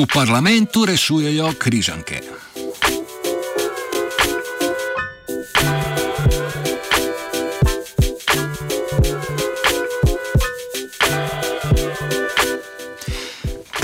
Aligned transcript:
V 0.00 0.08
parlamentu 0.08 0.88
rešujejo 0.88 1.60
križanke. 1.60 2.24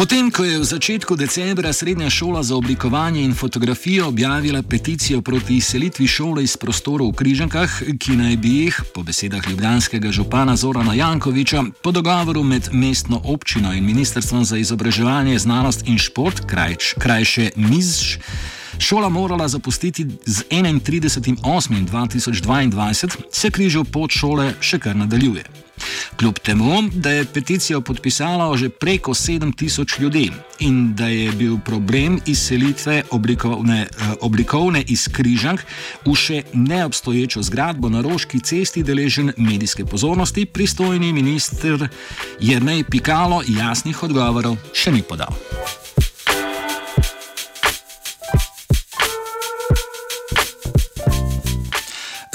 Potem, 0.06 0.30
ko 0.30 0.46
je 0.46 0.62
v 0.62 0.62
začetku 0.62 1.18
decembra 1.18 1.74
srednja 1.74 2.06
šola 2.06 2.38
za 2.38 2.54
oblikovanje 2.54 3.26
in 3.26 3.34
fotografijo 3.34 4.06
objavila 4.06 4.62
peticijo 4.62 5.18
proti 5.18 5.56
izselitvi 5.56 6.06
šole 6.06 6.44
iz 6.46 6.54
prostorov 6.56 7.10
v 7.10 7.16
Križankah, 7.18 7.82
ki 7.98 8.14
naj 8.14 8.36
bi 8.38 8.52
jih, 8.54 8.78
po 8.94 9.02
besedah 9.02 9.42
ljubljanskega 9.50 10.12
župana 10.14 10.54
Zorana 10.56 10.94
Jankoviča, 10.94 11.64
po 11.82 11.90
dogovoru 11.90 12.46
med 12.46 12.68
mestno 12.72 13.18
občino 13.24 13.74
in 13.74 13.82
Ministrstvom 13.82 14.44
za 14.44 14.62
izobraževanje, 14.62 15.38
znanost 15.42 15.82
in 15.90 15.98
šport, 15.98 16.46
krajč, 16.46 16.94
krajše 17.02 17.50
MIZŠ, 17.56 18.18
šola 18.78 19.08
morala 19.08 19.48
zapustiti 19.48 20.06
z 20.26 20.42
31.8.2022, 20.50 23.16
se 23.32 23.50
križov 23.50 23.84
pot 23.92 24.10
šole 24.10 24.54
še 24.60 24.78
kar 24.78 24.96
nadaljuje. 24.96 25.44
Kljub 26.16 26.38
temu, 26.38 26.82
da 26.92 27.10
je 27.10 27.24
peticijo 27.24 27.80
podpisalo 27.80 28.56
že 28.56 28.68
preko 28.68 29.14
7000 29.14 30.00
ljudi 30.00 30.30
in 30.58 30.94
da 30.94 31.06
je 31.06 31.32
bil 31.32 31.58
problem 31.64 32.20
izselitve 32.26 33.02
oblikovne, 33.10 33.82
eh, 33.82 34.14
oblikovne 34.20 34.84
iz 34.88 35.08
Križank 35.08 35.60
v 36.06 36.14
še 36.14 36.42
neobstoječo 36.52 37.42
zgradbo 37.42 37.88
na 37.88 38.00
Roški 38.00 38.40
cesti 38.40 38.82
deležen 38.82 39.32
medijske 39.36 39.84
pozornosti, 39.84 40.46
pristojni 40.46 41.12
minister 41.12 41.88
Jrnej 42.40 42.84
Pikalo 42.84 43.42
jasnih 43.48 44.02
odgovorov 44.02 44.56
še 44.72 44.92
ni 44.92 45.02
podal. 45.02 45.36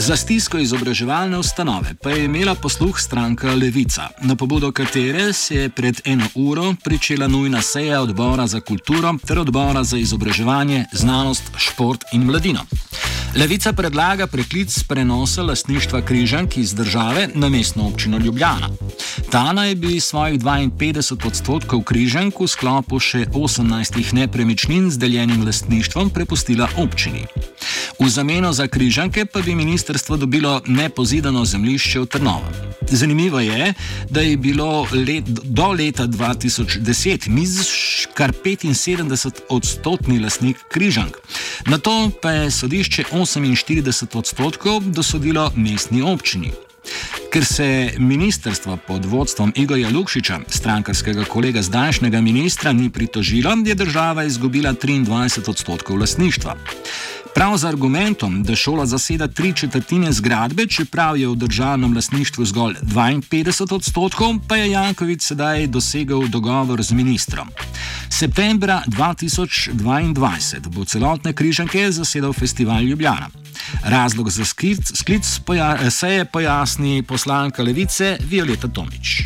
Za 0.01 0.15
stisko 0.17 0.57
izobraževalne 0.57 1.37
ustanove 1.37 1.93
pa 2.03 2.09
je 2.09 2.25
imela 2.25 2.55
posluh 2.55 2.99
stranka 2.99 3.53
Levica, 3.53 4.07
na 4.21 4.35
pobudo 4.35 4.71
katere 4.71 5.33
se 5.33 5.55
je 5.55 5.69
pred 5.69 6.01
eno 6.05 6.25
uro 6.35 6.73
pričela 6.83 7.27
nujna 7.27 7.61
seja 7.61 8.01
odbora 8.01 8.47
za 8.47 8.59
kulturo 8.59 9.13
ter 9.27 9.39
odbora 9.39 9.83
za 9.83 9.97
izobraževanje, 9.97 10.85
znanost, 10.93 11.43
šport 11.57 12.03
in 12.13 12.23
mladino. 12.23 12.65
Levica 13.35 13.73
predlaga 13.73 14.27
preklic 14.27 14.83
prenosa 14.83 15.43
lastništva 15.43 16.01
križank 16.01 16.57
iz 16.57 16.73
države 16.73 17.29
na 17.33 17.49
mestno 17.49 17.87
občino 17.87 18.17
Ljubljana. 18.17 18.69
Ta 19.31 19.53
naj 19.53 19.75
bi 19.75 19.99
svojih 19.99 20.39
52 20.39 21.27
odstotkov 21.27 21.81
križank 21.81 22.39
v 22.39 22.47
sklopu 22.47 22.99
še 22.99 23.25
18 23.31 24.13
nepremičnin 24.13 24.91
z 24.91 24.97
deljenim 24.97 25.45
lastništvom 25.45 26.09
prepustila 26.09 26.67
občini. 26.77 27.23
V 27.99 28.09
zameno 28.09 28.53
za 28.53 28.67
križanke 28.67 29.25
pa 29.25 29.41
bi 29.41 29.55
ministrstvo 29.55 30.17
dobilo 30.17 30.61
nepozidano 30.67 31.45
zemljišče 31.45 31.99
v 31.99 32.05
Trnovem. 32.05 32.71
Zanimivo 32.89 33.39
je, 33.39 33.73
da 34.09 34.21
je 34.21 34.37
bilo 34.37 34.87
let, 34.91 35.23
do 35.27 35.71
leta 35.71 36.07
2010 36.07 37.29
Miz 37.29 37.59
kar 38.13 38.31
75 38.31 39.39
odstotni 39.49 40.19
lastnik 40.19 40.57
križank. 40.71 41.17
Na 41.65 41.77
to 41.77 42.11
pa 42.21 42.31
je 42.31 42.51
sodišče 42.51 43.03
48 43.25 44.17
odstotkov 44.17 44.81
dosodilo 44.89 45.51
mestni 45.55 46.01
občini. 46.01 46.70
Ker 47.31 47.45
se 47.45 47.93
ministrstvo 47.97 48.77
pod 48.87 49.05
vodstvom 49.05 49.53
Igorja 49.55 49.89
Lukšiča, 49.89 50.39
strankarskega 50.47 51.23
kolega 51.23 51.61
zdajšnjega 51.61 52.21
ministra, 52.21 52.73
ni 52.73 52.89
pritožilo, 52.89 53.55
je 53.65 53.75
država 53.75 54.23
izgubila 54.23 54.73
23 54.73 55.49
odstotkov 55.49 55.97
lasništva. 55.97 56.55
Prav 57.35 57.57
z 57.57 57.65
argumentom, 57.65 58.43
da 58.43 58.55
šola 58.55 58.85
zaseda 58.85 59.27
tri 59.27 59.53
četrtine 59.55 60.11
zgradbe, 60.11 60.67
čeprav 60.67 61.17
je 61.17 61.27
v 61.27 61.35
državnem 61.35 61.95
lasništvu 61.95 62.45
zgolj 62.45 62.75
52 62.81 63.75
odstotkov, 63.75 64.35
pa 64.47 64.55
je 64.55 64.71
Jankovič 64.71 65.21
sedaj 65.21 65.67
dosegel 65.67 66.27
dogovor 66.27 66.83
z 66.83 66.91
ministrom. 66.91 67.47
Septembra 68.09 68.83
2022 68.87 70.67
bo 70.67 70.85
celotne 70.85 71.33
križanke 71.33 71.91
zasedal 71.91 72.33
festival 72.33 72.83
Ljubljana. 72.83 73.29
Razlog 73.85 74.29
za 74.29 74.45
sklic, 74.45 74.91
sklic 74.97 75.25
se 75.89 76.09
je 76.09 76.25
pojasni 76.25 77.03
poslanka 77.07 77.63
Levice 77.63 78.17
Violeta 78.29 78.67
Tomič. 78.67 79.21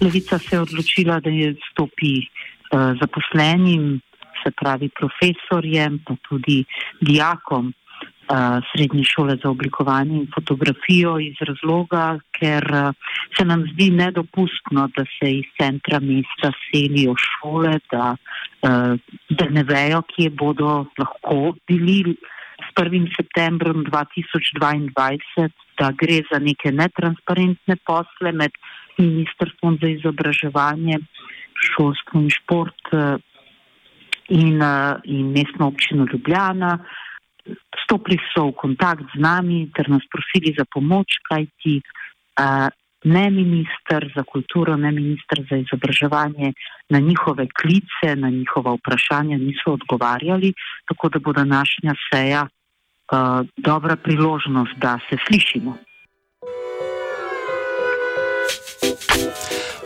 Levica 0.00 0.38
se 0.38 0.56
je 0.56 0.60
odločila, 0.60 1.20
da 1.20 1.30
je 1.30 1.54
stopi 1.72 2.18
uh, 2.18 2.98
zaposlenim 3.00 4.00
se 4.44 4.50
pravi 4.60 4.88
profesorjem, 4.98 6.00
pa 6.06 6.14
tudi 6.28 6.64
dijakom 7.00 7.72
uh, 7.72 8.60
srednje 8.70 9.04
šole 9.04 9.36
za 9.42 9.50
oblikovanje 9.50 10.16
in 10.16 10.28
fotografijo 10.34 11.18
iz 11.18 11.36
razloga, 11.40 12.18
ker 12.38 12.64
uh, 12.72 12.92
se 13.36 13.44
nam 13.44 13.64
zdi 13.72 13.90
nedopustno, 13.90 14.88
da 14.96 15.04
se 15.16 15.32
iz 15.40 15.48
centra 15.60 16.00
mesta 16.00 16.52
selijo 16.64 17.14
šole, 17.26 17.78
da, 17.92 18.16
uh, 18.68 18.92
da 19.38 19.48
ne 19.50 19.62
vejo, 19.62 20.02
kje 20.12 20.30
bodo 20.30 20.84
lahko 20.98 21.54
bili 21.66 22.16
s 22.60 22.68
1. 22.78 23.10
septembrom 23.16 23.84
2022, 23.88 25.48
da 25.78 25.90
gre 25.90 26.22
za 26.30 26.38
neke 26.38 26.72
netransparentne 26.72 27.76
posle 27.86 28.32
med 28.32 28.54
Ministrstvom 28.98 29.78
za 29.82 29.90
izobraževanje, 29.90 30.98
šolstvo 31.74 32.22
in 32.22 32.30
šport. 32.30 32.92
Uh, 32.92 33.18
in, 34.28 34.60
uh, 34.62 35.00
in 35.04 35.32
mestno 35.32 35.66
občino 35.66 36.06
Ljubljana. 36.12 36.78
Stopili 37.84 38.18
so 38.32 38.48
v 38.48 38.56
kontakt 38.56 39.04
z 39.12 39.20
nami 39.20 39.68
ter 39.76 39.90
nas 39.92 40.04
prosili 40.08 40.54
za 40.56 40.64
pomoč, 40.64 41.18
kajti 41.28 41.80
uh, 41.80 42.68
ne 43.04 43.30
minister 43.30 44.12
za 44.16 44.22
kulturo, 44.22 44.76
ne 44.76 44.92
minister 44.92 45.46
za 45.50 45.56
izobraževanje 45.56 46.52
na 46.88 46.98
njihove 46.98 47.46
klice, 47.60 48.16
na 48.16 48.30
njihova 48.30 48.74
vprašanja 48.74 49.36
niso 49.38 49.72
odgovarjali, 49.72 50.52
tako 50.88 51.08
da 51.08 51.18
bo 51.18 51.32
današnja 51.32 51.94
seja 52.12 52.42
uh, 52.42 53.46
dobra 53.56 53.96
priložnost, 53.96 54.72
da 54.76 54.98
se 55.10 55.16
slišimo. 55.26 55.76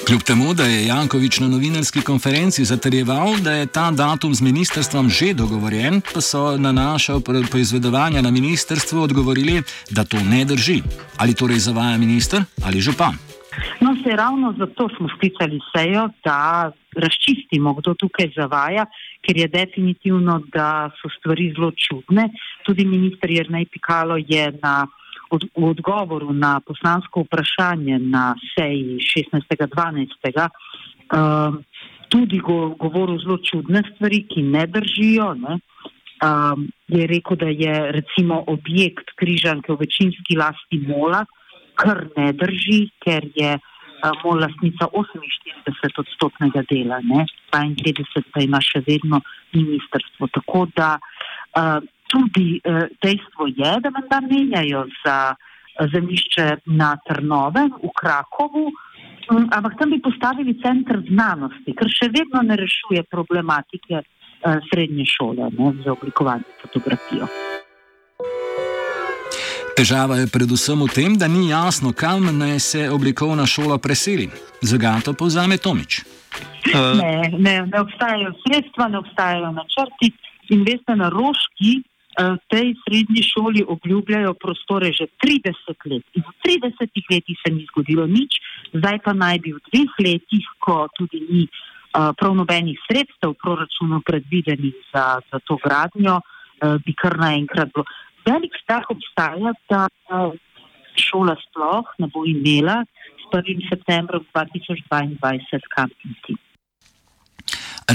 Kljub 0.09 0.23
temu, 0.23 0.55
da 0.55 0.65
je 0.65 0.87
Jankovič 0.87 1.41
na 1.41 1.49
novinarski 1.49 2.01
konferenci 2.01 2.65
zatrjeval, 2.65 3.37
da 3.45 3.53
je 3.53 3.67
ta 3.67 3.91
datum 3.91 4.35
z 4.35 4.41
ministrstvom 4.41 5.09
že 5.09 5.35
dogovorjen, 5.35 6.01
pa 6.01 6.21
so 6.21 6.57
na 6.57 6.73
naše 6.73 7.13
poizvedovanja 7.53 8.23
na 8.23 8.31
ministrstvu 8.31 9.03
odgovorili, 9.03 9.63
da 9.91 10.05
to 10.05 10.17
ne 10.17 10.45
drži. 10.45 10.81
Ali 11.19 11.35
torej 11.35 11.59
zavaja 11.59 11.99
minister 11.99 12.41
ali 12.65 12.81
župan? 12.81 13.21
No, 13.81 13.97
se 14.03 14.17
ravno 14.17 14.55
zato 14.59 14.89
smo 14.97 15.09
sklicali 15.17 15.61
sejo, 15.77 16.09
da 16.25 16.73
razčistimo, 16.97 17.75
kdo 17.75 17.95
tukaj 17.95 18.33
zavaja, 18.37 18.87
ker 19.21 19.37
je 19.37 19.49
definitivno, 19.49 20.41
da 20.53 20.91
so 21.03 21.09
stvari 21.19 21.53
zelo 21.57 21.71
čudne. 21.77 22.31
Tudi 22.65 22.85
minister 22.85 23.31
Jrnej 23.31 23.67
Pikalo 23.73 24.17
je 24.17 24.53
na 24.63 24.87
od, 25.31 25.45
v 25.57 25.65
odgovoru 25.71 26.33
na 26.33 26.61
poslansko 26.61 27.27
vprašanje 27.27 27.99
na 27.99 28.35
seji 28.55 28.99
16.12. 29.03 29.69
Uh, 30.39 30.49
um, 31.13 31.65
tudi 32.09 32.41
go, 32.41 32.75
govoril 32.79 33.19
zelo 33.23 33.39
čudne 33.45 33.83
stvari, 33.93 34.25
ki 34.29 34.43
ne 34.43 34.67
držijo. 34.67 35.35
Ne? 35.35 35.59
Um, 36.19 36.69
je 36.89 37.07
rekel, 37.07 37.37
da 37.37 37.47
je 37.47 37.75
recimo 37.93 38.43
objekt 38.47 39.15
križanke 39.17 39.73
v 39.73 39.85
večinski 39.85 40.37
lasti 40.37 40.81
mola, 40.89 41.25
kar 41.79 42.09
ne 42.17 42.33
drži, 42.33 42.89
ker 43.05 43.29
je 43.37 43.53
uh, 43.55 44.17
mol 44.25 44.41
lastnica 44.43 44.89
48 44.91 46.03
odstotnega 46.03 46.65
dela, 46.71 46.99
ne? 47.05 47.27
32 47.55 48.25
pa 48.35 48.43
ima 48.43 48.61
še 48.63 48.83
vedno 48.87 49.21
ministrstvo. 49.55 50.29
Tako 50.35 50.67
da 50.75 50.97
uh, 50.99 51.79
tudi 52.09 52.61
uh, 52.65 52.89
dejstvo 53.05 53.47
je, 53.47 53.73
da 53.85 53.93
menda 53.95 54.21
menjajo 54.25 54.85
za 55.05 55.19
uh, 55.33 55.87
zemljišče 55.93 56.47
na 56.67 56.97
Trnove 57.07 57.69
v 57.83 57.93
Krakovu, 58.01 58.65
um, 59.31 59.49
ampak 59.53 59.79
tam 59.79 59.91
bi 59.91 60.03
postavili 60.03 60.59
center 60.63 61.03
znanosti, 61.09 61.77
ker 61.77 61.91
še 61.93 62.11
vedno 62.15 62.43
ne 62.43 62.57
rešuje 62.57 63.05
problematike 63.11 64.03
uh, 64.03 64.59
srednje 64.71 65.07
šole 65.07 65.51
ne, 65.59 65.73
za 65.85 65.93
oblikovanje 65.93 66.59
fotografijo. 66.63 67.31
Težava 69.79 70.17
je 70.19 70.27
predvsem 70.27 70.81
v 70.83 70.91
tem, 70.91 71.13
da 71.15 71.29
ni 71.31 71.53
jasno, 71.53 71.93
kam 71.95 72.27
naj 72.35 72.59
se 72.59 72.81
oblikovna 72.91 73.47
šola 73.47 73.79
preseli. 73.79 74.27
Zagato 74.59 75.15
povzame 75.15 75.55
Tomič. 75.63 76.03
Ne, 76.75 77.31
ne, 77.39 77.55
ne 77.63 77.81
obstajajo 77.81 78.33
sredstva, 78.43 78.89
ne 78.89 78.99
obstajajo 78.99 79.53
načrti. 79.55 80.11
In 80.51 80.65
veste, 80.67 80.97
na 80.99 81.07
Roški 81.15 81.79
v 81.79 81.98
tej 82.51 82.75
srednji 82.83 83.23
šoli 83.23 83.63
obljubljajo 83.69 84.35
prostore 84.35 84.91
že 84.93 85.07
30 85.23 85.91
let. 85.91 86.05
In 86.19 86.23
v 86.27 86.33
30 86.43 87.13
letih 87.13 87.37
se 87.39 87.53
ni 87.55 87.67
zgodilo 87.71 88.07
nič, 88.07 88.43
zdaj 88.75 88.99
pa 89.05 89.13
naj 89.15 89.39
bi 89.39 89.55
v 89.55 89.63
dveh 89.71 89.93
letih, 90.03 90.45
ko 90.59 90.89
tudi 90.99 91.23
ni 91.31 91.43
prav 91.93 92.35
nobenih 92.35 92.79
sredstev 92.87 93.33
v 93.33 93.41
proračunu 93.43 94.03
predvidenih 94.05 94.77
za, 94.93 95.23
za 95.31 95.39
to 95.47 95.57
gradnjo, 95.63 96.21
bi 96.85 96.93
kar 96.93 97.17
naenkrat 97.17 97.71
bilo. 97.73 97.87
Velik 98.27 98.53
strah 98.63 98.85
obstaja, 98.91 99.55
da 99.71 99.87
šola 100.99 101.39
sploh 101.39 101.87
ne 101.99 102.11
bo 102.13 102.27
imela 102.27 102.83
s 103.23 103.25
1. 103.31 103.63
septembrom 103.71 104.27
2022 104.35 105.71
kam 105.71 105.91
iti. 106.05 106.35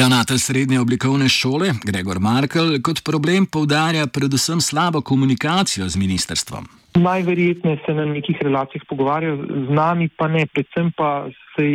Ravnatelj 0.02 0.38
srednje 0.38 0.80
oblikovne 0.80 1.28
šole 1.30 1.68
Gregor 1.86 2.20
Markel 2.20 2.80
kot 2.86 3.04
problem 3.06 3.46
povdarja 3.46 4.08
predvsem 4.16 4.62
slabo 4.62 5.02
komunikacijo 5.02 5.86
z 5.88 5.96
ministrstvom. 6.04 6.64
Najverjetneje 6.96 7.78
se 7.86 7.94
na 7.94 8.06
nekih 8.06 8.38
relacijah 8.42 8.84
pogovarjajo 8.90 9.36
z 9.68 9.70
nami, 9.70 10.08
pa 10.18 10.28
ne, 10.28 10.48
predvsem 10.54 10.90
pa 10.98 11.10
se, 11.54 11.68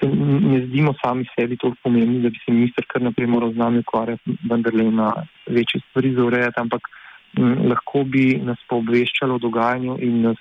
se 0.00 0.08
ne 0.52 0.66
zdimo 0.66 0.94
sami 1.04 1.26
sebi 1.34 1.56
toliko 1.56 1.76
pomembni, 1.82 2.22
da 2.22 2.30
bi 2.30 2.40
se 2.44 2.52
minister 2.52 2.84
kar 2.88 3.02
naprej 3.02 3.26
moral 3.26 3.52
z 3.52 3.60
nami 3.60 3.82
ukvarjati, 3.84 4.36
vendarle 4.50 4.86
na 4.90 5.08
večje 5.46 5.80
stvari 5.88 6.12
za 6.14 6.24
urejati, 6.24 6.60
ampak 6.60 6.88
m, 7.36 7.68
lahko 7.68 8.04
bi 8.04 8.40
nas 8.44 8.62
pa 8.68 8.76
obveščalo 8.76 9.34
o 9.34 9.42
dogajanju 9.44 9.98
in 10.00 10.22
nas 10.22 10.40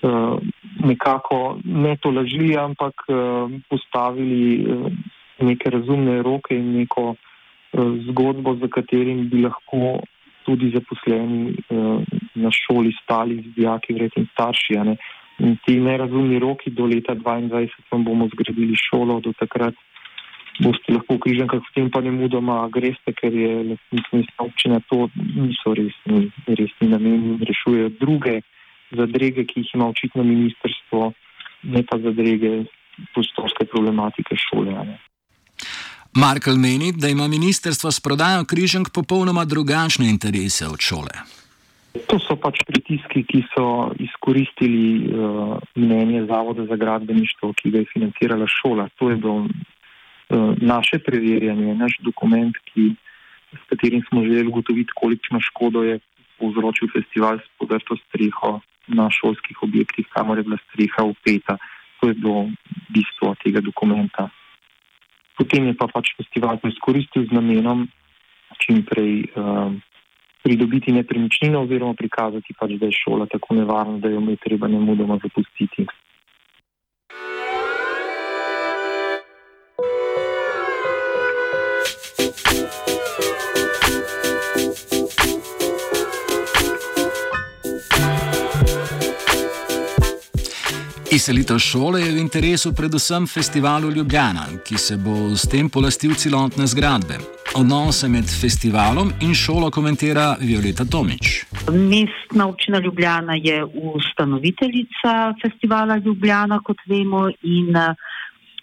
uh, 0.00 0.40
nekako 0.80 1.58
ne 1.64 1.96
to 2.00 2.10
lažili, 2.10 2.56
ampak 2.56 3.04
uh, 3.08 3.52
postavili. 3.68 4.64
Uh, 4.64 4.88
neke 5.40 5.70
razumne 5.70 6.22
roke 6.22 6.54
in 6.54 6.72
neko 6.78 7.14
uh, 7.14 7.16
zgodbo, 8.08 8.56
za 8.60 8.68
katerim 8.68 9.28
bi 9.28 9.42
lahko 9.42 10.00
tudi 10.44 10.70
zaposleni 10.74 11.56
uh, 11.70 12.02
na 12.34 12.50
šoli 12.52 12.92
stali 13.02 13.42
z 13.42 13.54
dijaki, 13.56 13.94
vredni 13.94 14.26
starši. 14.32 14.78
In 15.38 15.56
ti 15.66 15.80
nerazumni 15.80 16.38
roki 16.38 16.70
do 16.70 16.86
leta 16.86 17.14
2022 17.14 17.90
vam 17.90 18.04
bomo 18.04 18.28
zgradili 18.28 18.76
šolo, 18.78 19.20
do 19.20 19.32
takrat 19.38 19.74
boste 20.62 20.94
lahko 20.94 21.16
v 21.18 21.22
križankah 21.26 21.62
s 21.62 21.74
tem 21.74 21.90
pa 21.90 22.00
ne 22.00 22.12
mudoma 22.14 22.68
greste, 22.70 23.10
ker 23.10 23.34
je 23.34 23.74
mestna 23.90 24.46
občina 24.46 24.78
to 24.86 25.08
niso 25.18 25.74
resni, 25.74 26.30
resni 26.46 26.86
nameni 26.88 27.34
in 27.34 27.42
rešujejo 27.42 27.90
druge 27.98 28.40
zadrege, 28.94 29.44
ki 29.44 29.64
jih 29.64 29.74
ima 29.74 29.88
očitno 29.90 30.22
ministrstvo, 30.22 31.10
ne 31.74 31.82
pa 31.82 31.98
zadrege 31.98 32.64
prostorske 33.14 33.66
problematike 33.66 34.38
šole. 34.38 34.70
Ne. 34.70 34.98
Markel 36.16 36.56
meni, 36.56 36.92
da 36.92 37.08
ima 37.08 37.28
ministrstvo 37.28 37.90
s 37.90 38.00
prodajo 38.00 38.44
križank 38.44 38.88
popolnoma 38.94 39.44
drugačne 39.44 40.06
interese 40.10 40.66
od 40.66 40.80
šole. 40.80 41.14
To 42.06 42.18
so 42.18 42.36
pač 42.36 42.62
pritiski, 42.66 43.24
ki 43.26 43.40
so 43.54 43.90
izkoristili 43.98 45.06
uh, 45.06 45.58
mnenje 45.74 46.26
Zavoda 46.26 46.66
za 46.66 46.76
gradbeništvo, 46.76 47.52
ki 47.52 47.70
ga 47.70 47.78
je 47.78 47.90
financirala 47.92 48.46
šola. 48.46 48.88
To 48.98 49.10
je 49.10 49.16
bilo 49.16 49.36
uh, 49.42 49.48
naše 50.58 50.98
preverjanje, 50.98 51.74
naš 51.74 51.98
dokument, 52.00 52.56
ki, 52.70 52.94
s 53.52 53.62
katerim 53.70 54.02
smo 54.08 54.22
želeli 54.22 54.48
ugotoviti, 54.48 54.94
kolikšno 54.94 55.40
škodo 55.40 55.82
je 55.82 55.98
povzročil 56.38 56.88
festival 56.94 57.38
s 57.38 57.50
podrto 57.58 57.96
streho 58.06 58.60
na 58.86 59.10
šolskih 59.10 59.62
objektih, 59.62 60.06
kamor 60.14 60.38
je 60.38 60.46
bila 60.46 60.58
streha 60.68 61.02
upeta. 61.02 61.58
To 62.00 62.08
je 62.08 62.14
bilo 62.14 62.48
bistvo 62.88 63.34
tega 63.42 63.60
dokumenta. 63.60 64.28
Potem 65.34 65.66
je 65.66 65.74
pa 65.74 65.90
pač 65.90 66.14
festival 66.16 66.62
izkoristil 66.62 67.26
z 67.26 67.34
namenom 67.34 67.88
čim 68.62 68.84
prej 68.86 69.26
uh, 69.34 69.74
pridobiti 70.44 70.92
nepremičnino 70.92 71.64
oziroma 71.64 71.94
prikazati, 71.98 72.54
pač, 72.54 72.76
da 72.78 72.86
je 72.86 72.98
šola 73.00 73.26
tako 73.26 73.58
nevarna, 73.58 73.98
da 73.98 74.12
jo 74.12 74.20
je 74.28 74.36
treba 74.36 74.68
ne 74.68 74.78
mudoma 74.78 75.18
zapustiti. 75.22 75.86
Izselitev 91.14 91.58
šole 91.58 92.00
je 92.00 92.12
v 92.12 92.18
interesu 92.18 92.72
predvsem 92.74 93.26
festivalu 93.26 93.90
Ljubljana, 93.96 94.46
ki 94.66 94.74
se 94.74 94.96
bo 94.98 95.36
s 95.38 95.46
tem 95.46 95.68
polastil 95.70 96.14
celotne 96.18 96.66
zgradbe. 96.66 97.20
Odnose 97.54 98.08
med 98.10 98.26
festivalom 98.26 99.12
in 99.22 99.34
šolo 99.34 99.70
komentira 99.70 100.34
Violeta 100.40 100.82
Tomič. 100.84 101.44
Mestna 101.70 102.48
občina 102.48 102.80
Ljubljana 102.82 103.38
je 103.38 103.62
ustanoviteljica 103.94 105.12
festivala 105.42 105.96
Ljubljana, 105.96 106.58
kot 106.66 106.82
vemo, 106.90 107.28
in 107.42 107.70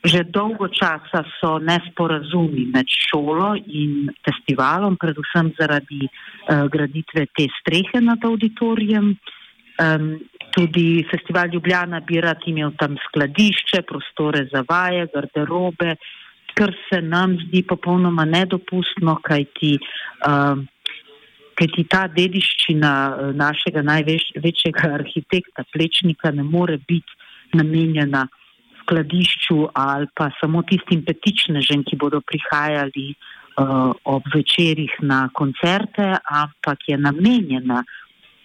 že 0.04 0.24
dolgo 0.24 0.68
časa 0.68 1.24
so 1.40 1.56
nesporazumi 1.60 2.66
med 2.74 2.90
šolo 2.90 3.54
in 3.56 4.10
festivalom, 4.28 4.98
predvsem 5.00 5.54
zaradi 5.60 6.04
uh, 6.04 6.68
graditve 6.68 7.30
te 7.38 7.48
strehe 7.62 8.04
nad 8.04 8.20
auditorijem. 8.26 9.16
Um, 9.80 10.18
Tudi 10.52 11.06
festival 11.12 11.54
Ljubljana 11.54 12.00
bi 12.00 12.22
rad 12.22 12.44
imel 12.46 12.72
tam 12.80 12.98
skladišče, 13.08 13.82
prostore 13.88 14.46
za 14.52 14.64
vaje, 14.70 15.08
garderobe, 15.14 15.96
kar 16.54 16.74
se 16.90 17.02
nam 17.02 17.38
zdi 17.46 17.64
popolnoma 17.68 18.26
nedopustno, 18.26 19.16
kajti, 19.24 19.78
uh, 20.28 20.60
kajti 21.56 21.86
ta 21.90 22.04
dediščina 22.12 22.92
uh, 23.08 23.32
našega 23.36 23.84
največjega 23.88 24.92
arhitekta, 25.00 25.64
plečnika, 25.74 26.32
ne 26.36 26.44
more 26.44 26.78
biti 26.78 27.20
namenjena 27.54 28.28
skladišču 28.82 29.58
ali 29.74 30.08
pa 30.16 30.30
samo 30.42 30.64
tistim 30.68 31.06
petičnežem, 31.06 31.86
ki 31.88 32.00
bodo 32.00 32.22
prihajali 32.22 33.08
uh, 33.14 33.92
ob 34.04 34.28
večerjih 34.36 35.00
na 35.02 35.30
koncerte, 35.34 36.16
ampak 36.44 36.88
je 36.88 36.98
namenjena 36.98 37.84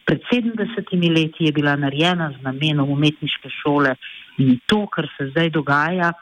pred 0.07 0.21
70 0.33 1.15
leti 1.17 1.45
je 1.45 1.53
bila 1.53 1.77
narejena 1.77 2.31
z 2.39 2.43
namenom 2.43 2.91
umetniške 2.91 3.51
šole 3.63 3.95
in 4.39 4.59
to, 4.67 4.87
kar 4.87 5.09
se 5.19 5.27
zdaj 5.31 5.51
dogaja 5.51 6.13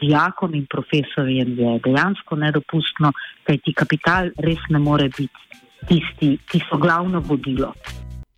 dijakom 0.00 0.54
in 0.54 0.66
profesorjem, 0.66 1.58
je 1.58 1.78
dejansko 1.84 2.36
nedopustno, 2.36 3.12
kajti 3.46 3.74
kapital 3.74 4.30
res 4.38 4.62
ne 4.70 4.78
more 4.78 5.08
biti 5.08 5.58
tisti, 5.88 6.36
ki 6.50 6.62
so 6.68 6.78
glavno 6.78 7.20
vodilo. 7.20 7.72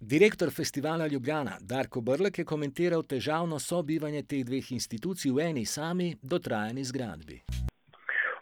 Direktor 0.00 0.50
festivala 0.52 1.06
Ljubljana 1.06 1.56
Darko 1.60 2.00
Brlek 2.00 2.38
je 2.38 2.44
komentiral 2.44 3.02
težavno 3.02 3.58
sobivanje 3.58 4.22
teh 4.22 4.44
dveh 4.44 4.72
institucij 4.72 5.32
v 5.32 5.46
eni 5.50 5.64
sami 5.64 6.12
dotrajani 6.22 6.84
zgradbi. 6.84 7.40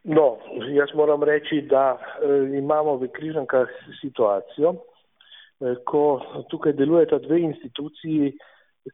No, 0.04 0.38
jaz 0.74 0.90
moram 0.98 1.22
reči, 1.22 1.60
da 1.70 1.94
e, 1.94 2.58
imamo 2.58 2.96
v 2.98 3.10
križankah 3.14 3.70
situacijo, 4.00 4.74
Eh, 4.74 4.91
ko 5.86 6.20
tukaj 6.50 6.72
delujeta 6.72 7.18
dve 7.18 7.40
instituciji, 7.40 8.32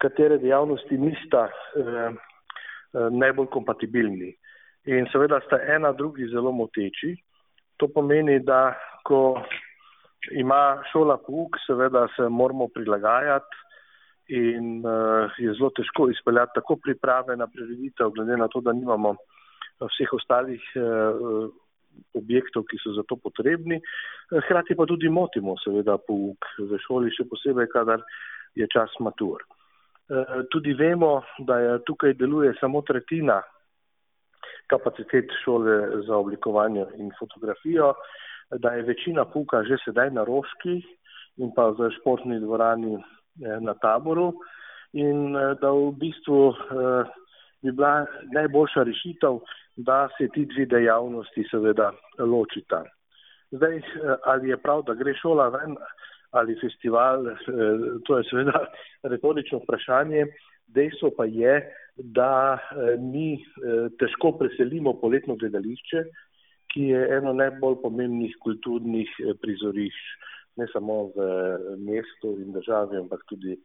katere 0.01 0.39
dejavnosti 0.39 0.99
nista 0.99 1.47
eh, 1.49 1.85
eh, 1.85 3.09
najbolj 3.11 3.49
kompatibilni. 3.55 4.35
In 4.89 5.09
seveda 5.13 5.41
sta 5.47 5.61
ena 5.75 5.93
drugi 5.93 6.29
zelo 6.33 6.53
moteči. 6.53 7.15
To 7.79 7.89
pomeni, 7.95 8.39
da 8.41 8.75
ko 9.05 9.41
ima 10.33 10.83
šola 10.93 11.19
pouk, 11.27 11.59
seveda 11.67 12.07
se 12.17 12.29
moramo 12.29 12.69
prilagajati 12.75 13.65
in 14.29 14.83
je 15.39 15.53
zelo 15.57 15.71
težko 15.77 16.11
izpeljati 16.11 16.53
tako 16.55 16.77
priprave 16.77 17.37
na 17.37 17.47
prireditev, 17.47 18.11
glede 18.11 18.37
na 18.37 18.49
to, 18.49 18.61
da 18.61 18.73
nimamo 18.73 19.15
vseh 19.81 20.13
ostalih 20.13 20.65
objektov, 22.19 22.64
ki 22.71 22.81
so 22.83 22.95
za 22.97 23.05
to 23.09 23.17
potrebni. 23.17 23.81
Hrati 24.49 24.76
pa 24.76 24.87
tudi 24.87 25.09
motimo, 25.09 25.57
seveda, 25.62 25.99
pouk 25.99 26.50
v 26.59 26.81
šoli, 26.87 27.12
še 27.14 27.28
posebej, 27.28 27.71
kadar 27.73 28.05
je 28.59 28.67
čas 28.73 28.93
matur. 29.00 29.45
Eh, 30.09 30.43
tudi 30.50 30.73
vemo, 30.73 31.23
da 31.45 31.78
tukaj 31.85 32.14
deluje 32.17 32.55
samo 32.61 32.81
tretjina 32.83 33.43
kapacitet 34.69 35.33
šole 35.45 36.05
za 36.07 36.17
oblikovanje 36.17 36.87
in 36.97 37.11
fotografijo, 37.19 37.93
da 38.50 38.73
je 38.76 38.83
večina 38.83 39.25
puka 39.25 39.62
že 39.64 39.76
sedaj 39.85 40.11
na 40.11 40.25
Roški 40.25 40.81
in 41.37 41.52
pa 41.57 41.69
v 41.76 41.90
športni 42.00 42.40
dvorani 42.40 42.95
eh, 42.97 43.61
na 43.61 43.75
taboru 43.75 44.33
in 44.93 45.37
eh, 45.37 45.55
da 45.61 45.73
v 45.76 45.93
bistvu 46.00 46.55
bi 47.62 47.73
bila 47.73 48.07
najboljša 48.35 48.83
rešitev, 48.83 49.41
da 49.77 50.09
se 50.19 50.29
ti 50.35 50.47
dve 50.47 50.67
dejavnosti 50.67 51.45
seveda 51.50 51.93
ločita. 52.19 52.85
Zdaj, 53.50 53.77
eh, 53.77 53.83
ali 54.25 54.49
je 54.49 54.57
prav, 54.57 54.83
da 54.87 54.95
gre 54.95 55.15
šola 55.15 55.49
ven 55.49 55.77
ali 56.31 56.59
festival, 56.61 57.29
eh, 57.29 57.35
to 58.07 58.19
je 58.19 58.25
seveda 58.31 58.67
retorično 59.12 59.59
vprašanje. 59.59 60.27
Dejstvo 60.67 61.11
pa 61.17 61.25
je, 61.25 61.73
da 61.97 62.59
eh, 62.59 62.97
mi 63.00 63.38
težko 63.99 64.33
preselimo 64.38 64.93
poletno 65.00 65.37
gledališče, 65.37 66.05
ki 66.69 66.83
je 66.93 67.07
eno 67.17 67.33
najbolj 67.33 67.79
pomembnih 67.83 68.35
kulturnih 68.45 69.09
prizorišč, 69.43 70.03
ne 70.61 70.67
samo 70.73 71.07
v 71.17 71.29
mestu 71.79 72.35
in 72.43 72.53
državi, 72.53 72.99
ampak 73.00 73.25
tudi 73.31 73.57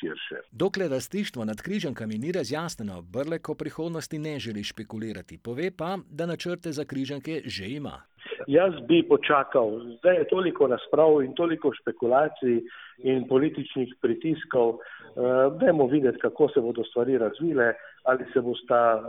širše. 0.00 0.36
Dokler 0.52 0.90
rastištvo 0.90 1.44
nad 1.44 1.62
križankami 1.62 2.18
ni 2.18 2.32
razjasneno, 2.32 3.02
Brlek 3.02 3.48
o 3.48 3.54
prihodnosti 3.54 4.18
ne 4.18 4.38
želi 4.38 4.62
špekulirati. 4.62 5.38
Pove 5.38 5.70
pa, 5.78 5.98
da 6.10 6.26
načrte 6.26 6.72
za 6.72 6.84
križanke 6.84 7.42
že 7.44 7.68
ima. 7.68 8.02
Jaz 8.46 8.74
bi 8.88 9.08
počakal, 9.08 9.80
zdaj 9.98 10.16
je 10.16 10.28
toliko 10.28 10.66
razprav 10.66 11.22
in 11.22 11.34
toliko 11.34 11.72
špekulacij 11.74 12.62
in 12.98 13.28
političnih 13.28 13.94
pritiskov, 14.00 14.78
da 15.16 15.66
bomo 15.66 15.86
videti, 15.86 16.18
kako 16.18 16.48
se 16.48 16.60
bodo 16.60 16.84
stvari 16.84 17.18
razvile, 17.18 17.74
ali 18.02 18.24
se 18.32 18.40
bosta 18.40 19.02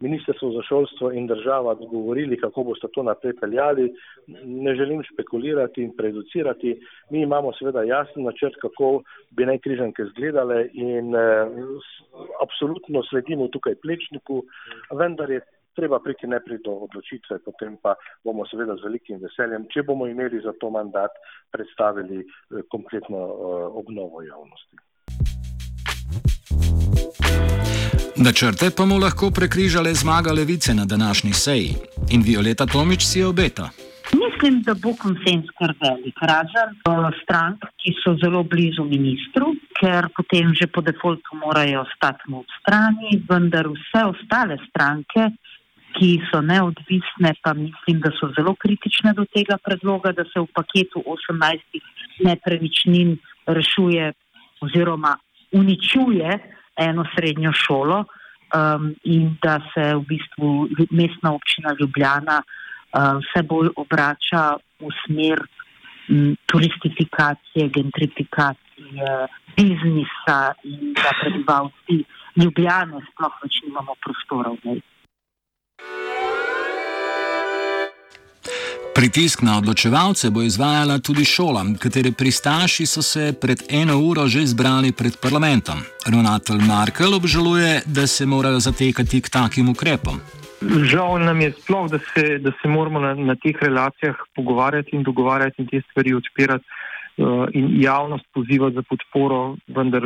ministrstvo 0.00 0.50
za 0.52 0.62
šolstvo 0.62 1.12
in 1.12 1.26
država 1.26 1.74
dogovorili, 1.74 2.40
kako 2.40 2.62
boste 2.62 2.86
to 2.94 3.02
naprej 3.02 3.32
peljali. 3.40 3.94
Ne 4.44 4.74
želim 4.74 5.02
špekulirati 5.02 5.82
in 5.82 5.96
preducirati. 5.96 6.80
Mi 7.10 7.22
imamo 7.22 7.52
seveda 7.52 7.82
jasen 7.82 8.22
načrt, 8.22 8.54
kako 8.60 9.02
bi 9.30 9.46
naj 9.46 9.58
križanke 9.58 10.02
izgledale 10.02 10.68
in 10.72 11.14
eh, 11.14 11.46
absolutno 12.42 13.02
sledimo 13.10 13.48
tukaj 13.48 13.74
plečniku, 13.74 14.42
vendar 14.92 15.30
je 15.30 15.40
treba 15.76 15.98
priti 16.00 16.26
najprej 16.26 16.58
do 16.64 16.72
odločitve, 16.88 17.38
potem 17.44 17.76
pa 17.82 17.94
bomo 18.24 18.46
seveda 18.48 18.76
z 18.80 18.88
velikim 18.88 19.20
veseljem, 19.20 19.68
če 19.72 19.84
bomo 19.84 20.06
imeli 20.08 20.40
za 20.44 20.52
to 20.60 20.70
mandat, 20.70 21.12
predstavili 21.52 22.18
eh, 22.20 22.26
kompletno 22.72 23.20
eh, 23.26 23.32
obnovo 23.82 24.22
javnosti. 24.22 24.76
Načrte 28.18 28.70
pa 28.76 28.84
mu 28.88 28.96
lahko 28.98 29.28
prekrižale 29.30 29.94
zmaga 29.94 30.32
levice 30.32 30.74
na 30.74 30.84
današnji 30.84 31.32
seji 31.32 31.70
in 32.10 32.22
Violeta 32.22 32.66
Tomič 32.66 33.02
si 33.04 33.22
obeta. 33.22 33.68
Mislim, 34.24 34.62
da 34.62 34.74
bo 34.74 34.90
konsens 35.02 35.46
kar 35.58 35.74
velik, 35.84 36.16
razen 36.30 36.70
strank, 37.22 37.58
ki 37.80 37.92
so 38.02 38.16
zelo 38.22 38.42
blizu 38.42 38.84
ministru, 38.84 39.46
ker 39.80 40.08
potem 40.16 40.54
že 40.54 40.66
po 40.66 40.80
defaultu 40.80 41.36
morajo 41.44 41.84
ostati 41.84 42.24
v 42.32 42.40
strani, 42.60 43.20
vendar 43.28 43.68
vse 43.68 44.02
ostale 44.12 44.56
stranke, 44.68 45.22
ki 45.98 46.10
so 46.32 46.40
neodvisne, 46.40 47.34
pa 47.42 47.52
mislim, 47.52 48.00
da 48.00 48.10
so 48.16 48.32
zelo 48.36 48.54
kritične 48.54 49.12
do 49.12 49.24
tega 49.34 49.60
predloga, 49.64 50.12
da 50.12 50.24
se 50.24 50.40
v 50.40 50.48
paketu 50.56 51.04
18 51.04 51.80
nepremičnin 52.24 53.16
rešuje 53.46 54.12
oziroma 54.60 55.16
uničuje 55.52 56.55
eno 56.76 57.04
srednjo 57.14 57.52
šolo 57.52 58.04
um, 58.04 58.94
in 59.04 59.36
da 59.42 59.58
se 59.74 59.94
v 59.94 60.02
bistvu 60.08 60.68
mestna 60.90 61.32
občina 61.34 61.76
Ljubljana 61.80 62.42
uh, 62.42 63.18
vse 63.22 63.42
bolj 63.42 63.70
obrača 63.76 64.56
v 64.80 64.92
smer 65.04 65.42
um, 66.08 66.36
turistifikacije, 66.46 67.68
gentrifikacije, 67.68 69.10
biznisa 69.56 70.52
in 70.64 70.92
da 70.92 71.10
prebivalci 71.20 72.04
Ljubljane 72.36 73.00
sploh 73.10 73.40
več 73.42 73.62
nimamo 73.64 73.96
prostora 74.04 74.52
v 74.64 74.80
Pritisk 78.96 79.42
na 79.44 79.58
odločevalce 79.60 80.30
bo 80.32 80.40
izvajala 80.40 80.94
tudi 81.04 81.24
šola, 81.28 81.60
katere 81.76 82.14
pristaši 82.16 82.86
so 82.88 83.02
se 83.04 83.34
pred 83.40 83.60
eno 83.68 83.98
uro 84.00 84.24
že 84.24 84.46
zbrali 84.52 84.92
pred 84.96 85.18
parlamentom. 85.20 85.82
Ronatelj 86.08 86.62
Markel 86.64 87.14
obžaluje, 87.14 87.82
da 87.86 88.06
se 88.06 88.26
morajo 88.26 88.58
zatekati 88.58 89.20
k 89.20 89.28
takim 89.28 89.68
ukrepom. 89.68 90.16
Žal 90.92 91.18
nam 91.28 91.40
je 91.40 91.52
sploh, 91.52 91.90
da 91.92 91.98
se, 91.98 92.38
da 92.38 92.50
se 92.62 92.68
moramo 92.68 93.00
na, 93.00 93.12
na 93.14 93.34
teh 93.36 93.56
relacijah 93.60 94.16
pogovarjati 94.36 94.96
in 94.96 95.02
dogovarjati 95.02 95.62
in 95.62 95.68
te 95.68 95.80
stvari 95.90 96.14
odpirati 96.14 96.64
uh, 96.64 97.44
in 97.52 97.68
javnost 97.82 98.24
pozivati 98.32 98.74
za 98.80 98.82
podporo, 98.82 99.56
vendar 99.76 100.02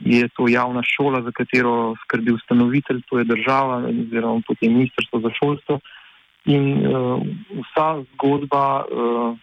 je 0.00 0.28
to 0.36 0.48
javna 0.48 0.82
šola, 0.84 1.22
za 1.22 1.32
katero 1.32 1.94
skrbi 2.04 2.36
ustanovitelj, 2.36 3.00
to 3.08 3.18
je 3.18 3.24
država 3.24 3.80
oziroma 3.88 4.44
potem 4.46 4.76
ministrstvo 4.76 5.20
za 5.20 5.32
šolstvo. 5.40 5.74
Uh, 5.74 5.96
In 6.48 6.86
uh, 6.86 7.20
vsa 7.60 8.00
zgodba 8.14 8.64
uh, 8.88 9.36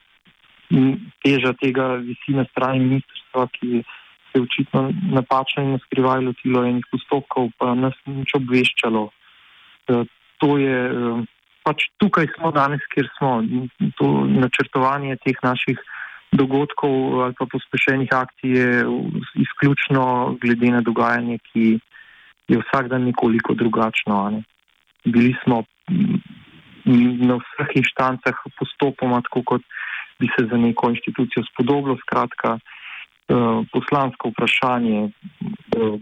teža 1.23 1.53
tega 1.61 1.95
visi 2.01 2.33
na 2.33 2.45
strani 2.49 2.79
ministrstva, 2.79 3.47
ki 3.53 3.83
se 3.83 4.39
je 4.39 4.41
očitno 4.41 4.89
napačno 5.13 5.63
in 5.63 5.79
skrivaj 5.85 6.25
lotilo 6.25 6.65
enih 6.65 6.85
postopkov, 6.91 7.51
pa 7.57 7.75
nas 7.77 7.93
nič 8.05 8.33
obveščalo. 8.35 9.07
Uh, 9.07 10.03
to 10.41 10.57
je 10.57 10.79
uh, 10.89 11.21
pač 11.67 11.89
tukaj 11.99 12.31
smo 12.35 12.51
danes, 12.55 12.81
kjer 12.93 13.09
smo. 13.17 13.43
To 13.99 14.25
načrtovanje 14.25 15.19
teh 15.25 15.37
naših 15.43 15.79
dogodkov 16.31 17.23
ali 17.23 17.35
pa 17.39 17.47
pospešenih 17.51 18.11
akcij 18.11 18.51
je 18.51 18.69
izključno 19.43 20.37
glede 20.41 20.71
na 20.71 20.81
dogajanje, 20.81 21.39
ki 21.51 21.79
je 22.47 22.59
vsak 22.63 22.87
dan 22.91 23.03
nekoliko 23.07 23.53
drugačno. 23.53 24.43
Bili 25.05 25.35
smo 25.43 25.63
na 26.87 27.37
vseh 27.41 27.75
inštancah 27.83 28.35
postopoma, 28.59 29.21
tako 29.27 29.43
kot 29.43 29.63
bi 30.19 30.29
se 30.33 30.47
za 30.51 30.57
neko 30.57 30.89
inštitucijo 30.89 31.43
spodobilo. 31.51 31.97
Skratka, 32.01 32.57
eh, 32.57 33.33
poslansko 33.73 34.31
vprašanje 34.33 34.99
eh, 35.07 35.97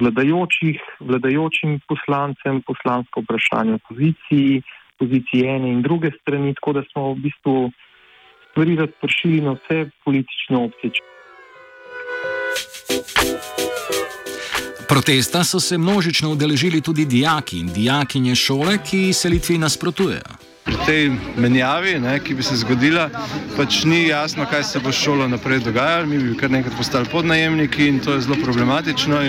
vladajočih, 0.00 0.80
vladajočim 1.00 1.80
poslancem, 1.88 2.62
poslansko 2.66 3.22
vprašanje 3.22 3.78
opoziciji, 3.80 4.62
opoziciji 4.98 5.46
ene 5.46 5.72
in 5.72 5.82
druge 5.82 6.10
strani, 6.20 6.54
tako 6.54 6.72
da 6.72 6.82
smo 6.92 7.12
v 7.12 7.26
bistvu 7.28 7.56
stvari 8.50 8.76
razpršili 8.76 9.40
na 9.40 9.56
vse 9.58 9.90
politične 10.04 10.56
opcije. 10.56 10.90
Protesta 14.94 15.44
so 15.44 15.60
se 15.60 15.78
množično 15.78 16.30
udeležili 16.30 16.80
tudi 16.80 17.04
dijaki 17.04 17.58
in 17.58 17.72
dijakinje 17.72 18.34
šole, 18.34 18.78
ki 18.78 19.12
selitvi 19.12 19.58
nasprotujejo 19.58 20.33
pri 20.64 20.76
tej 20.86 21.02
menjavi, 21.36 21.98
ne, 22.00 22.16
ki 22.24 22.34
bi 22.34 22.42
se 22.42 22.56
zgodila, 22.56 23.08
pač 23.56 23.82
ni 23.84 24.06
jasno, 24.08 24.46
kaj 24.48 24.64
se 24.64 24.80
bo 24.80 24.92
šolo 24.92 25.28
naprej 25.28 25.60
dogajalo. 25.60 26.06
Mi 26.08 26.18
bi 26.18 26.36
kar 26.40 26.50
nekaj 26.50 26.72
postali 26.76 27.08
podnajemniki 27.12 27.88
in 27.88 28.00
to 28.00 28.14
je 28.14 28.24
zelo 28.24 28.36
problematično. 28.40 29.20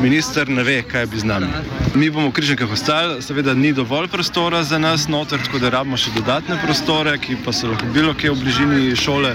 Minister 0.00 0.48
ne 0.48 0.62
ve, 0.62 0.82
kaj 0.82 1.06
bi 1.06 1.20
z 1.20 1.24
nami. 1.24 1.48
Mi 1.94 2.10
bomo 2.10 2.28
v 2.28 2.36
križankah 2.36 2.72
ostali, 2.72 3.22
seveda 3.24 3.54
ni 3.54 3.72
dovolj 3.72 4.10
prostora 4.12 4.62
za 4.62 4.78
nas 4.78 5.08
noter, 5.08 5.40
tako 5.44 5.58
da 5.58 5.72
rabimo 5.72 5.96
še 5.96 6.12
dodatne 6.16 6.60
prostore, 6.60 7.16
ki 7.18 7.38
pa 7.44 7.52
so 7.52 7.72
lahko 7.72 7.88
bilo 7.94 8.12
kje 8.14 8.34
v 8.34 8.42
bližini 8.44 8.96
šole. 8.96 9.32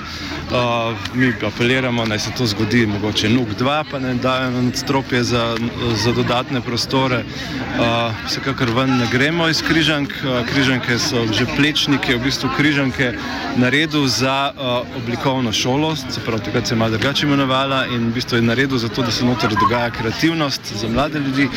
Uh, 0.53 0.93
mi 1.17 1.31
apeliramo, 1.33 2.05
naj 2.05 2.19
se 2.19 2.31
to 2.37 2.45
zgodi, 2.45 2.85
mogoče 2.85 3.29
NUK 3.29 3.55
2, 3.57 3.77
pa 3.89 3.99
ne 3.99 4.13
dajo 4.21 4.51
nadstropje 4.51 5.23
za, 5.23 5.55
za 5.97 6.13
dodatne 6.13 6.61
prostore. 6.61 7.23
Uh, 7.23 8.13
vsekakor 8.27 8.69
ven 8.75 8.97
ne 9.01 9.07
gremo 9.11 9.49
iz 9.49 9.63
križank, 9.65 10.13
uh, 10.21 10.43
križanke 10.45 10.99
so 10.99 11.22
že 11.31 11.45
plečnike, 11.55 12.15
v 12.15 12.23
bistvu 12.23 12.49
križanke, 12.57 13.13
naredil 13.55 14.07
za 14.07 14.51
uh, 14.51 14.83
oblikovno 14.97 15.53
šolo, 15.53 15.95
se 15.95 16.19
pravi, 16.25 16.43
takrat 16.43 16.67
se 16.67 16.73
je 16.73 16.77
malo 16.77 16.97
drugače 16.97 17.25
imenovala 17.25 17.85
in 17.85 18.09
v 18.09 18.13
bistvu 18.13 18.35
je 18.37 18.41
naredil 18.41 18.77
za 18.77 18.89
to, 18.89 19.01
da 19.01 19.11
se 19.11 19.25
noter 19.25 19.55
dogaja 19.55 19.91
kreativnost 19.91 20.61
za 20.75 20.87
mlade 20.87 21.19
ljudi 21.19 21.49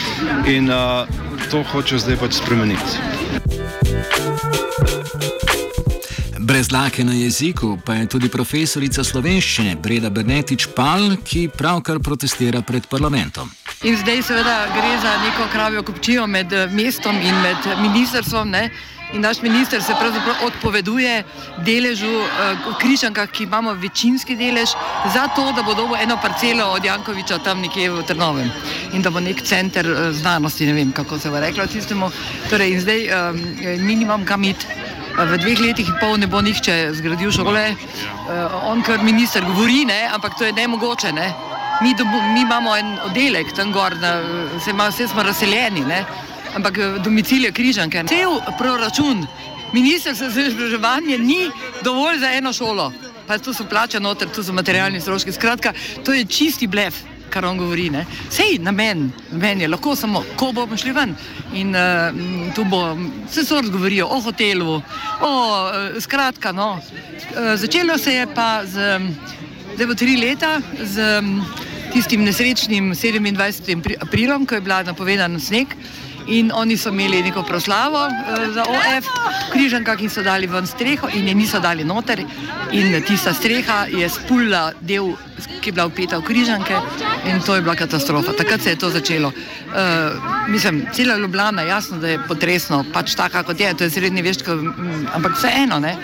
in 0.47 0.71
uh, 0.71 1.09
to 1.51 1.63
hoče 1.73 1.99
zdaj 1.99 2.17
pač 2.17 2.35
spremeniti. 2.35 3.01
Brez 6.39 6.73
lake 6.73 7.05
na 7.05 7.13
jeziku 7.13 7.79
pa 7.85 7.95
je 7.95 8.07
tudi 8.07 8.29
profesorica 8.29 9.05
slovenščine 9.05 9.77
Breda 9.83 10.11
Bernetič 10.11 10.69
Pal, 10.77 11.17
ki 11.25 11.49
pravkar 11.49 11.99
protestira 11.99 12.63
pred 12.63 12.87
parlamentom. 12.87 13.51
In 13.83 13.97
zdaj 13.99 14.23
seveda 14.23 14.55
gre 14.71 14.93
za 15.03 15.17
neko 15.25 15.49
kravjo 15.53 15.83
kopčijo 15.83 16.27
med 16.27 16.55
mestom 16.71 17.19
in 17.19 17.35
med 17.43 17.67
ministrstvom. 17.83 18.51
Ne? 18.51 18.71
In 19.13 19.21
naš 19.21 19.43
minister 19.43 19.83
se 19.83 19.95
pravzaprav 20.01 20.35
odpoveduje 20.47 21.25
deležu 21.63 22.11
uh, 22.11 22.27
v 22.73 22.75
Križankah, 22.81 23.31
ki 23.31 23.45
imamo 23.45 23.73
večinski 23.73 24.35
delež, 24.37 24.75
zato 25.15 25.53
da 25.53 25.63
bo 25.63 25.75
dobil 25.75 25.97
eno 26.03 26.17
parcelo 26.23 26.67
od 26.75 26.85
Jankoviča 26.85 27.39
tam 27.39 27.61
nekje 27.63 27.91
v 27.91 28.03
Trnovem 28.03 28.51
in 28.93 29.03
da 29.03 29.11
bo 29.11 29.21
nek 29.21 29.43
center 29.43 29.87
uh, 29.87 30.11
znanosti, 30.11 30.67
ne 30.67 30.73
vem 30.73 30.93
kako 30.93 31.19
se 31.19 31.31
bo 31.31 31.41
reklo 31.41 31.67
tistemu. 31.67 32.11
Torej, 32.51 32.73
in 32.73 32.81
zdaj 32.81 33.01
um, 33.07 33.41
mi 33.87 33.97
nimam 33.97 34.25
kam 34.25 34.45
iti. 34.45 34.67
V 35.17 35.39
dveh 35.41 35.61
letih 35.61 35.89
in 35.89 35.95
pol 35.97 36.19
ne 36.21 36.27
bo 36.27 36.43
nihče 36.43 36.93
zgradil 36.93 37.31
šole. 37.33 37.73
Uh, 37.73 38.69
on, 38.69 38.83
kar 38.83 39.03
minister 39.03 39.45
govori, 39.45 39.85
ne, 39.87 40.11
ampak 40.13 40.35
to 40.39 40.45
je 40.45 40.53
nemogoče. 40.53 41.13
Ne. 41.13 41.33
Mi, 41.81 41.95
dobu, 41.95 42.21
mi 42.35 42.43
imamo 42.43 42.77
en 42.77 42.99
oddelek 43.07 43.55
tam 43.55 43.73
gor, 43.73 43.95
da, 43.95 44.21
se 44.65 44.71
ima, 44.71 44.89
vse 44.91 45.09
smo 45.09 45.23
razseljeni. 45.23 45.85
Ne 45.87 46.05
ampak 46.57 46.79
eh, 46.79 46.99
domicilje 47.05 47.53
križanke. 47.53 48.05
Cel 48.09 48.41
proračun 48.59 49.27
ministrstva 49.73 50.31
za 50.31 50.41
izobraževanje 50.41 51.19
ni 51.19 51.51
dovolj 51.85 52.19
za 52.19 52.33
eno 52.33 52.53
šolo. 52.53 52.93
Pa 53.27 53.39
tu 53.39 53.53
so 53.55 53.67
plače 53.67 54.01
noter, 54.01 54.29
tu 54.31 54.43
so 54.45 54.55
materialni 54.55 55.01
stroški. 55.01 55.33
Skratka, 55.33 55.73
to 56.05 56.15
je 56.15 56.25
čisti 56.25 56.67
blef, 56.67 56.95
kar 57.31 57.45
on 57.45 57.59
govori. 57.59 57.91
Ne? 57.91 58.05
Sej 58.31 58.61
na 58.63 58.71
meni, 58.73 59.11
meni 59.33 59.67
je 59.67 59.69
lahko 59.69 59.97
samo, 59.97 60.23
ko 60.39 60.53
bomo 60.55 60.79
šli 60.79 60.95
ven. 60.95 61.17
In 61.59 61.75
uh, 61.75 62.55
tu 62.55 62.65
bo, 62.65 62.95
vse 63.27 63.45
so 63.45 63.59
razgovorijo 63.59 64.07
o 64.07 64.21
hotelu, 64.21 64.77
o, 64.77 64.81
uh, 65.21 65.99
skratka, 66.01 66.53
no. 66.53 66.77
Uh, 66.79 67.57
začelo 67.59 67.99
se 67.99 68.15
je 68.15 68.27
pa 68.35 68.63
z, 68.65 69.01
zdaj 69.75 69.87
bo 69.87 69.99
tri 69.99 70.17
leta, 70.23 70.61
z 70.79 71.19
um, 71.19 71.43
tistim 71.93 72.23
nesrečnim 72.25 72.95
27. 72.95 73.99
aprilom, 74.07 74.47
ko 74.47 74.55
je 74.55 74.61
bila 74.63 74.85
napovedana 74.87 75.43
sneg. 75.43 75.75
In 76.27 76.51
oni 76.55 76.77
so 76.77 76.91
imeli 76.91 77.23
neko 77.23 77.43
proslavo 77.43 78.07
uh, 78.07 78.55
za 78.55 78.65
OF, 78.67 79.07
križankah 79.53 80.03
in 80.03 80.11
so 80.11 80.23
dali 80.23 80.47
ven 80.47 80.67
streho, 80.67 81.09
in 81.15 81.29
je 81.29 81.35
niso 81.35 81.61
dali 81.61 81.85
noter. 81.85 82.25
In 82.73 83.03
tista 83.07 83.35
streha 83.35 83.87
je 83.87 84.09
spulila 84.09 84.73
del, 84.81 85.13
ki 85.61 85.71
je 85.71 85.73
bila 85.73 85.87
upeta 85.87 86.19
v 86.19 86.27
križanke, 86.27 86.81
in 87.31 87.41
to 87.47 87.55
je 87.55 87.63
bila 87.63 87.77
katastrofa. 87.77 88.33
Takrat 88.33 88.63
se 88.63 88.71
je 88.71 88.77
to 88.77 88.91
začelo. 88.91 89.29
Uh, 89.29 90.49
mislim, 90.49 90.87
cela 90.93 91.17
Ljubljana, 91.17 91.63
jasno, 91.63 91.99
da 91.99 92.09
je 92.09 92.21
potresno, 92.29 92.85
pač 92.93 93.15
tako 93.15 93.45
kot 93.47 93.61
je, 93.61 93.75
to 93.75 93.85
je 93.85 93.91
srednji 93.91 94.23
veščko, 94.23 94.59
ampak 95.15 95.39
vseeno, 95.39 95.79
ne. 95.79 95.97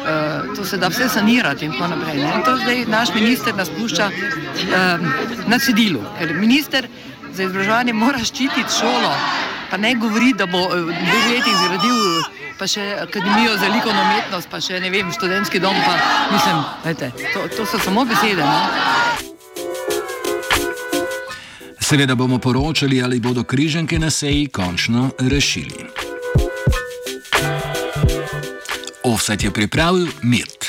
Uh, 0.00 0.56
to 0.56 0.64
se 0.64 0.76
da 0.76 0.88
vse 0.88 1.08
sanirati 1.08 1.64
in 1.64 1.72
tako 1.72 1.94
naprej. 1.94 2.20
Ne? 2.20 2.32
In 2.36 2.44
to 2.44 2.56
zdaj 2.56 2.84
naš 2.88 3.14
minister 3.14 3.56
nas 3.56 3.70
pušča 3.70 4.10
uh, 4.10 5.48
na 5.48 5.58
cedilu, 5.58 6.04
ker 6.18 6.34
minister 6.34 6.88
za 7.32 7.42
izobraževanje 7.42 7.92
mora 7.92 8.20
ščititi 8.24 8.80
šolo 8.80 9.14
pa 9.70 9.76
ne 9.76 9.94
govori, 9.94 10.32
da 10.32 10.46
bo 10.46 10.68
v 10.68 10.90
dveh 10.90 11.26
letih 11.30 11.56
zgradil 11.62 12.22
pa 12.60 12.66
še 12.68 12.82
akademijo 13.00 13.56
za 13.56 13.68
likovno 13.72 14.02
umetnost, 14.02 14.50
pa 14.52 14.60
še 14.60 14.80
ne 14.84 14.90
vem, 14.92 15.08
študentski 15.12 15.60
dom. 15.62 15.76
Pa, 15.80 15.94
mislim, 16.28 16.58
vete, 16.84 17.08
to, 17.32 17.46
to 17.56 17.64
so 17.64 17.80
samo 17.80 18.04
besede. 18.04 18.44
No? 18.44 18.60
Seveda 21.80 22.14
bomo 22.14 22.38
poročali, 22.38 23.00
ali 23.02 23.20
bodo 23.20 23.44
križanke 23.48 23.98
na 23.98 24.10
seji 24.12 24.50
končno 24.52 25.08
rešili. 25.32 25.88
Offset 29.08 29.42
je 29.42 29.50
pripravil 29.50 30.12
mir. 30.22 30.59